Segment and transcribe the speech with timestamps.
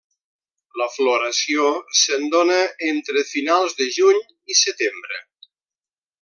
[0.81, 1.67] La floració
[1.99, 2.57] se'n dona
[2.89, 4.19] entre finals de juny
[4.55, 5.23] i setembre.